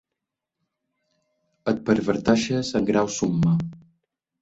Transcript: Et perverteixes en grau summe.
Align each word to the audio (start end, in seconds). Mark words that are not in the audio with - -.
Et 1.73 1.85
perverteixes 1.91 2.75
en 2.83 2.91
grau 2.91 3.15
summe. 3.21 3.59